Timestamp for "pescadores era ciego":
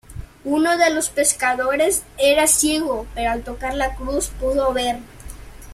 1.11-3.05